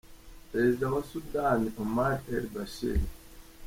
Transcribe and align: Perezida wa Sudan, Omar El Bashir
Perezida 0.51 0.85
wa 0.93 1.01
Sudan, 1.09 1.61
Omar 1.81 2.17
El 2.35 2.45
Bashir 2.53 2.99